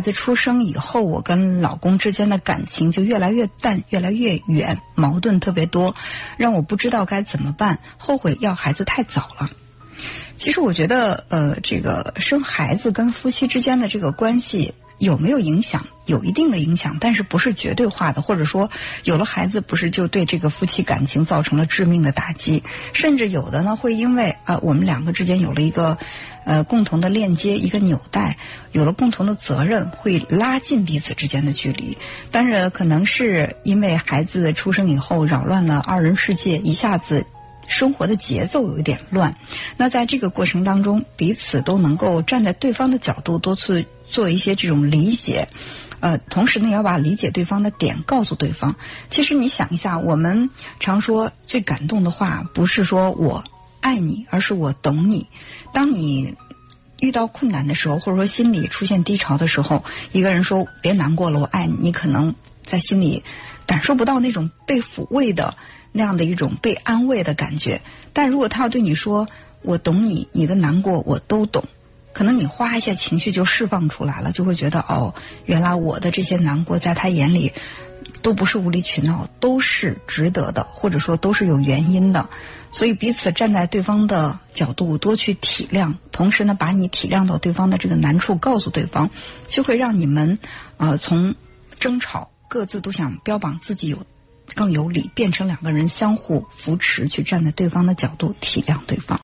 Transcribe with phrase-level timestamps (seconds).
[0.00, 5.94] 孩子出生以后，我跟老公之间的感情就越来越淡，越来越远，矛盾特别多，
[6.38, 9.50] 让我不知道该怎么办，后悔要孩子太早了。
[10.38, 14.72] 其实我觉得，呃，这个生孩子跟夫妻之间的这个关系。
[14.98, 15.86] 有没有影响？
[16.10, 18.68] 有一定的影响，但是不是绝对化的，或者说
[19.04, 22.64] 有了孩子不是就对这个夫妻感情造成了致命的打击？
[22.92, 25.98] 甚至有的呢会因为啊我们两个之间有了一个
[26.44, 28.38] 呃共同的链接，一个纽带，
[28.72, 31.96] 有了共同的责任，会拉近彼此之间的距离。
[32.32, 37.24] 但是可能是因为孩子出生以后扰乱了二人世界，一下子
[37.68, 39.36] 生活的节奏有一点乱。
[39.76, 43.86] 那在这个过程当中，彼此都能够站在对方的角度多次。
[44.10, 45.46] 做一些这种理解，
[46.00, 48.74] 呃，同时呢，也要把理解对方的点告诉对方。
[49.10, 50.50] 其实你想一下，我们
[50.80, 53.44] 常说最感动的话，不是说我
[53.80, 55.26] 爱你，而是我懂你。
[55.72, 56.34] 当你
[56.98, 63.22] 遇到困难的时候，或者说心里出现低潮的时候，一个人说别难过了，我爱你，你可能在心里
[63.66, 65.56] 感受不到那种被抚慰的
[65.92, 67.80] 那样的一种被安慰的感觉。
[68.12, 69.26] 但如果他要对你说
[69.62, 71.64] 我懂你，你的难过我都懂。
[72.20, 75.14] 可能你哗一下情绪就释放出来了，就会觉得哦，
[75.46, 77.54] 原来我的这些难过在他眼里
[78.20, 82.28] 都不是无理取闹，都是值得的，或者说都是有原因的。
[82.70, 89.08] 所以彼此站在对方的角度多去体谅，同时呢，把你体谅到对方的这个难处告诉对方，
[89.48, 90.38] 就会让你们
[90.76, 91.34] 呃从
[91.78, 94.04] 争吵各自都想标榜自己有
[94.54, 99.18] 更有理，变成两个人相互扶持，去站在对方的角度体谅对方。